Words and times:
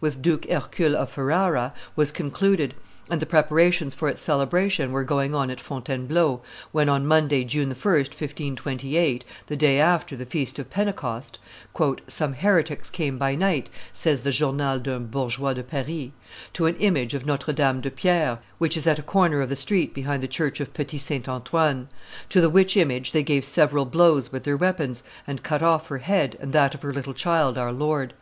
with 0.00 0.20
Duke 0.20 0.50
Hercules 0.50 0.96
of 0.96 1.12
Ferrara, 1.12 1.72
was 1.94 2.10
concluded, 2.10 2.74
and 3.08 3.20
the 3.22 3.24
preparations 3.24 3.94
for 3.94 4.08
its 4.08 4.20
celebration 4.20 4.90
were 4.90 5.04
going 5.04 5.32
on 5.32 5.48
at 5.48 5.60
Fontainebleau, 5.60 6.40
when, 6.72 6.88
on 6.88 7.06
Monday, 7.06 7.44
June 7.44 7.68
1, 7.68 7.76
1528, 7.76 9.24
the 9.46 9.54
day 9.54 9.78
after 9.78 10.16
the 10.16 10.26
Feast 10.26 10.58
of 10.58 10.68
Pentecost, 10.70 11.38
"some 12.08 12.32
heretics 12.32 12.90
came 12.90 13.16
by 13.16 13.36
night," 13.36 13.68
says 13.92 14.22
the 14.22 14.32
Journal 14.32 14.80
d'un 14.80 15.06
Bourgeois 15.06 15.52
de 15.52 15.62
Paris, 15.62 16.10
"to 16.52 16.66
an 16.66 16.74
image 16.78 17.14
of 17.14 17.24
Notre 17.24 17.52
Dame 17.52 17.80
de 17.80 17.92
Pierre, 17.92 18.40
which 18.58 18.76
is 18.76 18.88
at 18.88 18.98
a 18.98 19.02
corner 19.04 19.40
of 19.40 19.50
the 19.50 19.54
street 19.54 19.94
behind 19.94 20.20
the 20.20 20.26
church 20.26 20.58
of 20.58 20.74
Petit 20.74 20.98
St. 20.98 21.28
Antoine; 21.28 21.86
to 22.28 22.40
the 22.40 22.50
which 22.50 22.76
image 22.76 23.12
they 23.12 23.22
gave 23.22 23.44
several 23.44 23.84
blows 23.84 24.32
with 24.32 24.42
their 24.42 24.56
weapons, 24.56 25.04
and 25.28 25.44
cut 25.44 25.62
off 25.62 25.86
her 25.86 25.98
head 25.98 26.36
and 26.40 26.52
that 26.52 26.74
of 26.74 26.82
her 26.82 26.92
little 26.92 27.14
child, 27.14 27.56
Our 27.56 27.70
Lord. 27.72 28.14